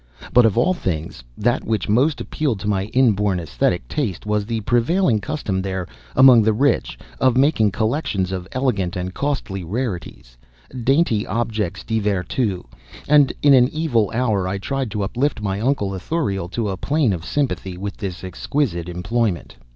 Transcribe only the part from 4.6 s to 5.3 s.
prevailing